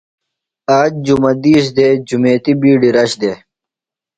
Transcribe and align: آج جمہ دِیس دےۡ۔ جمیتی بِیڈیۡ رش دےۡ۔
آج 0.77 0.91
جمہ 1.05 1.31
دِیس 1.41 1.65
دےۡ۔ 1.75 1.95
جمیتی 2.07 2.53
بِیڈیۡ 2.61 2.93
رش 2.95 3.11
دےۡ۔ 3.21 3.37